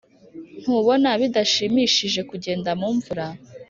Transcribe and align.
ntubona 0.61 1.09
bidashimishije 1.21 2.21
kugenda 2.29 2.69
mumvura? 2.79 3.25